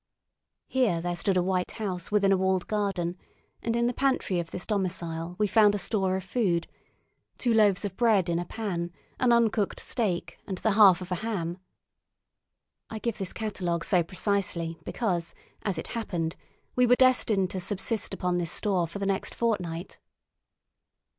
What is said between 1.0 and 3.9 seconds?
stood a white house within a walled garden, and in